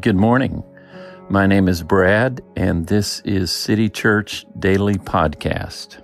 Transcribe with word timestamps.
Good 0.00 0.16
morning. 0.16 0.64
My 1.28 1.46
name 1.46 1.68
is 1.68 1.82
Brad, 1.82 2.40
and 2.56 2.86
this 2.86 3.20
is 3.20 3.52
City 3.52 3.88
Church 3.88 4.46
Daily 4.58 4.94
Podcast. 4.94 6.02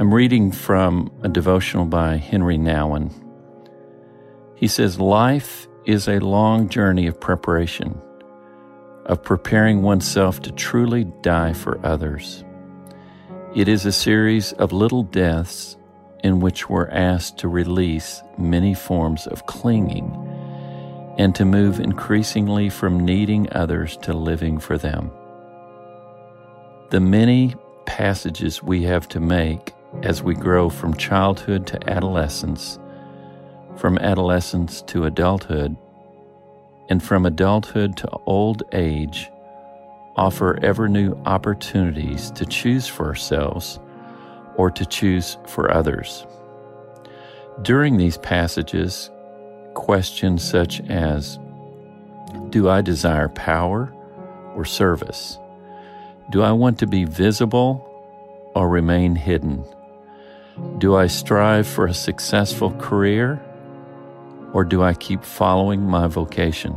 I'm 0.00 0.12
reading 0.12 0.50
from 0.50 1.12
a 1.22 1.28
devotional 1.28 1.84
by 1.84 2.16
Henri 2.16 2.56
Nouwen. 2.56 3.12
He 4.56 4.66
says, 4.66 4.98
Life 4.98 5.68
is 5.84 6.08
a 6.08 6.18
long 6.18 6.68
journey 6.68 7.06
of 7.06 7.20
preparation, 7.20 8.00
of 9.06 9.22
preparing 9.22 9.82
oneself 9.82 10.40
to 10.42 10.52
truly 10.52 11.04
die 11.20 11.52
for 11.52 11.78
others. 11.86 12.44
It 13.54 13.68
is 13.68 13.86
a 13.86 13.92
series 13.92 14.52
of 14.54 14.72
little 14.72 15.04
deaths 15.04 15.76
in 16.24 16.40
which 16.40 16.68
we're 16.68 16.88
asked 16.88 17.38
to 17.38 17.48
release 17.48 18.22
many 18.38 18.74
forms 18.74 19.26
of 19.28 19.46
clinging 19.46 20.33
and 21.16 21.34
to 21.34 21.44
move 21.44 21.80
increasingly 21.80 22.68
from 22.68 23.04
needing 23.04 23.48
others 23.52 23.96
to 23.98 24.12
living 24.12 24.58
for 24.58 24.76
them. 24.76 25.10
The 26.90 27.00
many 27.00 27.54
passages 27.86 28.62
we 28.62 28.82
have 28.84 29.08
to 29.08 29.20
make 29.20 29.72
as 30.02 30.22
we 30.22 30.34
grow 30.34 30.68
from 30.68 30.96
childhood 30.96 31.66
to 31.68 31.90
adolescence, 31.90 32.78
from 33.76 33.98
adolescence 33.98 34.82
to 34.82 35.04
adulthood, 35.04 35.76
and 36.88 37.02
from 37.02 37.26
adulthood 37.26 37.96
to 37.98 38.10
old 38.26 38.62
age 38.72 39.30
offer 40.16 40.58
ever 40.62 40.88
new 40.88 41.14
opportunities 41.26 42.30
to 42.32 42.46
choose 42.46 42.86
for 42.86 43.06
ourselves 43.06 43.80
or 44.56 44.70
to 44.70 44.86
choose 44.86 45.36
for 45.46 45.72
others. 45.72 46.26
During 47.62 47.96
these 47.96 48.18
passages, 48.18 49.10
questions 49.74 50.42
such 50.42 50.80
as 50.88 51.38
Do 52.50 52.68
I 52.68 52.80
desire 52.80 53.28
power 53.28 53.92
or 54.54 54.64
service? 54.64 55.38
Do 56.30 56.42
I 56.42 56.52
want 56.52 56.78
to 56.78 56.86
be 56.86 57.04
visible 57.04 57.90
or 58.54 58.68
remain 58.68 59.14
hidden? 59.16 59.64
Do 60.78 60.96
I 60.96 61.08
strive 61.08 61.66
for 61.66 61.86
a 61.86 61.94
successful 61.94 62.72
career 62.72 63.42
or 64.52 64.64
do 64.64 64.82
I 64.82 64.94
keep 64.94 65.24
following 65.24 65.82
my 65.82 66.06
vocation? 66.06 66.76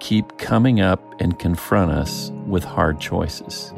Keep 0.00 0.38
coming 0.38 0.80
up 0.80 1.02
and 1.20 1.38
confront 1.38 1.92
us 1.92 2.32
with 2.46 2.64
hard 2.64 2.98
choices. 2.98 3.72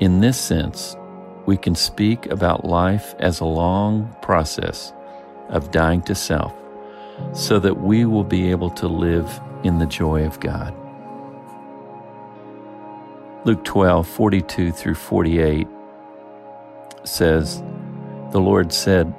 In 0.00 0.20
this 0.20 0.38
sense, 0.38 0.96
we 1.44 1.56
can 1.56 1.74
speak 1.74 2.26
about 2.26 2.64
life 2.64 3.14
as 3.18 3.40
a 3.40 3.44
long 3.44 4.16
process 4.22 4.92
of 5.48 5.70
dying 5.70 6.02
to 6.02 6.14
self 6.14 6.54
so 7.32 7.58
that 7.58 7.80
we 7.80 8.04
will 8.04 8.24
be 8.24 8.50
able 8.50 8.70
to 8.70 8.88
live 8.88 9.40
in 9.64 9.78
the 9.78 9.86
joy 9.86 10.24
of 10.24 10.40
God. 10.40 10.74
Luke 13.44 13.64
12, 13.64 14.06
42 14.06 14.72
through 14.72 14.94
48 14.94 15.66
says, 17.04 17.62
The 18.30 18.40
Lord 18.40 18.72
said, 18.72 19.14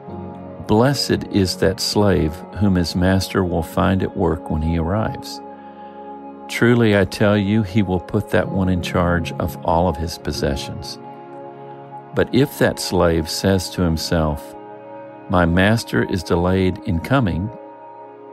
Blessed 0.68 1.26
is 1.32 1.58
that 1.58 1.82
slave 1.82 2.34
whom 2.56 2.76
his 2.76 2.96
master 2.96 3.44
will 3.44 3.64
find 3.64 4.02
at 4.02 4.16
work 4.16 4.50
when 4.50 4.62
he 4.62 4.78
arrives. 4.78 5.42
Truly 6.48 6.98
I 6.98 7.04
tell 7.06 7.38
you, 7.38 7.64
he 7.64 7.84
will 7.84 8.00
put 8.00 8.30
that 8.30 8.50
one 8.50 8.70
in 8.70 8.82
charge 8.82 9.34
of 9.34 9.58
all 9.66 9.90
of 9.90 9.98
his 9.98 10.18
possessions. 10.18 11.00
But 12.16 12.34
if 12.34 12.60
that 12.60 12.80
slave 12.80 13.30
says 13.30 13.70
to 13.72 13.82
himself, 13.82 14.56
My 15.30 15.46
master 15.46 16.04
is 16.04 16.22
delayed 16.22 16.80
in 16.80 17.00
coming, 17.00 17.50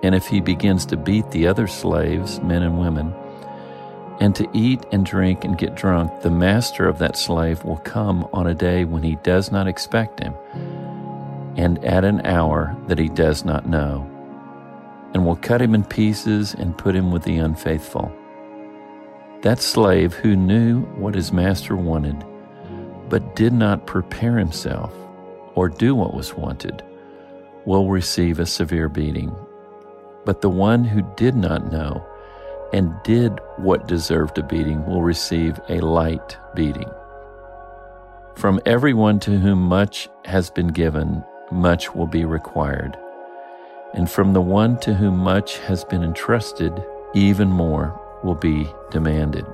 and 0.03 0.13
if 0.13 0.27
he 0.27 0.41
begins 0.41 0.85
to 0.87 0.97
beat 0.97 1.31
the 1.31 1.47
other 1.47 1.69
slaves, 1.69 2.41
men 2.41 2.63
and 2.63 2.81
women, 2.81 3.15
and 4.19 4.35
to 4.35 4.49
eat 4.53 4.85
and 4.91 5.07
drink 5.07 5.45
and 5.45 5.57
get 5.57 5.77
drunk, 5.77 6.21
the 6.21 6.31
master 6.31 6.89
of 6.89 6.99
that 6.99 7.17
slave 7.17 7.65
will 7.65 7.79
come 7.79 8.29
on 8.33 8.49
a 8.49 8.55
day 8.55 8.85
when 8.85 9.05
he 9.05 9.17
does 9.17 9.53
not 9.53 9.69
expect 9.69 10.19
him, 10.19 10.35
and 11.57 11.83
at 11.85 12.05
an 12.05 12.27
hour 12.27 12.77
that 12.89 12.99
he 12.99 13.09
does 13.09 13.45
not 13.45 13.69
know, 13.69 14.05
and 15.15 15.25
will 15.25 15.37
cut 15.37 15.63
him 15.63 15.77
in 15.77 15.85
pieces 15.85 16.55
and 16.55 16.77
put 16.77 16.97
him 16.97 17.13
with 17.13 17.23
the 17.23 17.37
unfaithful. 17.37 18.13
That 19.43 19.61
slave 19.61 20.15
who 20.15 20.35
knew 20.35 20.83
what 20.97 21.15
his 21.15 21.33
master 21.33 21.77
wanted, 21.77 22.25
but 23.09 23.37
did 23.37 23.53
not 23.53 23.87
prepare 23.87 24.37
himself 24.37 24.93
or 25.55 25.69
do 25.69 25.95
what 25.95 26.15
was 26.15 26.35
wanted, 26.35 26.83
will 27.65 27.89
receive 27.89 28.39
a 28.39 28.47
severe 28.47 28.89
beating. 28.89 29.35
But 30.25 30.41
the 30.41 30.51
one 30.51 30.85
who 30.85 31.03
did 31.17 31.35
not 31.35 31.73
know, 31.73 32.07
and 32.73 32.95
did 33.03 33.39
what 33.57 33.89
deserved 33.89 34.39
a 34.39 34.43
beating 34.43 34.87
will 34.87 35.03
receive 35.03 35.61
a 35.69 35.81
light 35.81 36.37
beating. 36.55 36.91
From 38.37 38.61
everyone 38.65 39.19
to 39.21 39.39
whom 39.39 39.61
much 39.61 40.09
has 40.25 40.51
been 40.51 40.69
given, 40.69 41.25
much 41.51 41.95
will 41.95 42.07
be 42.07 42.25
required. 42.25 42.97
And 43.93 44.11
from 44.11 44.33
the 44.33 44.41
one 44.41 44.79
to 44.81 44.95
whom 44.95 45.19
much 45.19 45.59
has 45.59 45.85
been 45.85 46.05
entrusted, 46.05 46.73
even 47.13 47.49
more 47.49 48.01
will 48.23 48.37
be 48.37 48.73
demanded. 48.91 49.45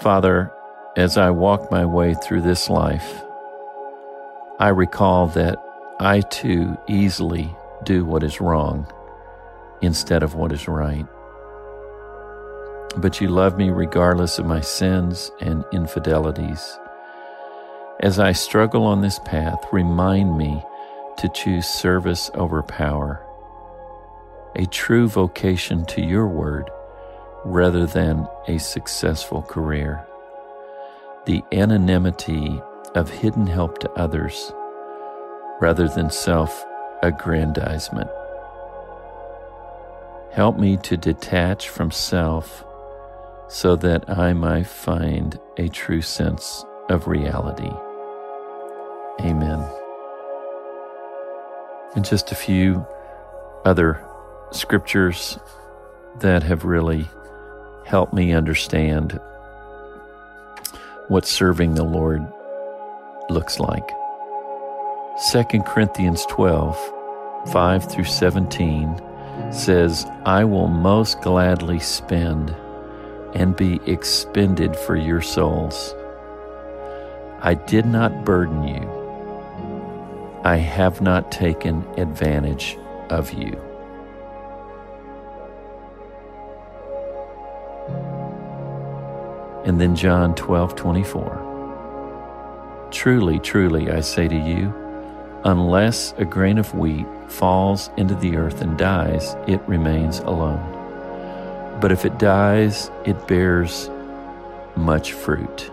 Father, 0.00 0.50
as 0.96 1.18
I 1.18 1.28
walk 1.28 1.70
my 1.70 1.84
way 1.84 2.14
through 2.14 2.40
this 2.40 2.70
life, 2.70 3.22
I 4.58 4.68
recall 4.68 5.26
that 5.28 5.62
I 5.98 6.22
too 6.22 6.78
easily 6.88 7.54
do 7.84 8.06
what 8.06 8.22
is 8.22 8.40
wrong 8.40 8.90
instead 9.82 10.22
of 10.22 10.34
what 10.34 10.52
is 10.52 10.66
right. 10.66 11.04
But 12.96 13.20
you 13.20 13.28
love 13.28 13.58
me 13.58 13.68
regardless 13.68 14.38
of 14.38 14.46
my 14.46 14.62
sins 14.62 15.30
and 15.38 15.66
infidelities. 15.70 16.78
As 18.00 18.18
I 18.18 18.32
struggle 18.32 18.84
on 18.84 19.02
this 19.02 19.18
path, 19.18 19.62
remind 19.70 20.38
me 20.38 20.64
to 21.18 21.28
choose 21.28 21.66
service 21.66 22.30
over 22.32 22.62
power, 22.62 23.22
a 24.56 24.64
true 24.64 25.08
vocation 25.08 25.84
to 25.86 26.00
your 26.00 26.26
word 26.26 26.70
rather 27.44 27.86
than 27.86 28.28
a 28.48 28.58
successful 28.58 29.42
career, 29.42 30.04
the 31.26 31.42
anonymity 31.52 32.60
of 32.94 33.08
hidden 33.08 33.46
help 33.46 33.78
to 33.78 33.90
others 33.92 34.52
rather 35.60 35.88
than 35.88 36.10
self 36.10 36.64
aggrandizement. 37.02 38.10
Help 40.32 40.58
me 40.58 40.76
to 40.78 40.96
detach 40.96 41.68
from 41.68 41.90
self 41.90 42.64
so 43.48 43.74
that 43.76 44.08
I 44.08 44.32
might 44.32 44.66
find 44.66 45.38
a 45.56 45.68
true 45.68 46.02
sense 46.02 46.64
of 46.88 47.08
reality. 47.08 47.70
Amen. 49.20 49.68
And 51.94 52.04
just 52.04 52.30
a 52.30 52.36
few 52.36 52.86
other 53.64 54.04
scriptures 54.52 55.38
that 56.20 56.42
have 56.44 56.64
really 56.64 57.08
helped 57.90 58.12
me 58.14 58.32
understand 58.32 59.18
what 61.08 61.26
serving 61.26 61.74
the 61.74 61.82
Lord 61.82 62.24
looks 63.28 63.58
like. 63.58 63.88
2 65.32 65.42
Corinthians 65.66 66.24
12, 66.26 66.78
5 67.52 67.90
through 67.90 68.04
17 68.04 69.02
says, 69.50 70.06
I 70.24 70.44
will 70.44 70.68
most 70.68 71.20
gladly 71.20 71.80
spend 71.80 72.54
and 73.34 73.56
be 73.56 73.80
expended 73.86 74.76
for 74.76 74.94
your 74.94 75.20
souls. 75.20 75.92
I 77.40 77.54
did 77.54 77.86
not 77.86 78.24
burden 78.24 78.68
you. 78.68 78.88
I 80.44 80.56
have 80.58 81.00
not 81.00 81.32
taken 81.32 81.84
advantage 81.98 82.78
of 83.08 83.32
you. 83.32 83.69
And 89.64 89.80
then 89.80 89.94
John 89.94 90.34
12, 90.34 90.74
24. 90.74 92.88
Truly, 92.90 93.38
truly, 93.38 93.90
I 93.90 94.00
say 94.00 94.26
to 94.26 94.36
you, 94.36 94.74
Unless 95.44 96.12
a 96.18 96.24
grain 96.26 96.58
of 96.58 96.74
wheat 96.74 97.06
falls 97.28 97.88
into 97.96 98.14
the 98.14 98.36
earth 98.36 98.60
and 98.60 98.76
dies, 98.76 99.36
it 99.46 99.62
remains 99.66 100.18
alone. 100.18 101.78
But 101.80 101.92
if 101.92 102.04
it 102.04 102.18
dies, 102.18 102.90
it 103.06 103.26
bears 103.26 103.88
much 104.76 105.14
fruit. 105.14 105.70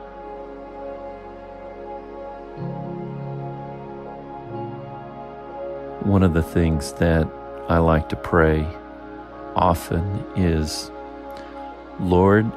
One 6.05 6.23
of 6.23 6.33
the 6.33 6.43
things 6.43 6.93
that 6.93 7.27
I 7.67 7.79
like 7.79 8.07
to 8.09 8.15
pray 8.15 8.65
often 9.53 10.25
is 10.37 10.89
Lord, 11.99 12.49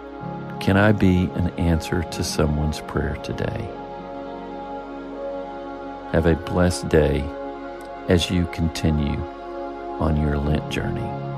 can 0.60 0.76
I 0.76 0.92
be 0.92 1.24
an 1.34 1.48
answer 1.58 2.02
to 2.02 2.22
someone's 2.22 2.80
prayer 2.80 3.16
today? 3.22 3.68
Have 6.12 6.26
a 6.26 6.34
blessed 6.34 6.88
day 6.88 7.24
as 8.08 8.30
you 8.30 8.46
continue 8.52 9.18
on 9.98 10.20
your 10.20 10.36
Lent 10.36 10.68
journey. 10.70 11.29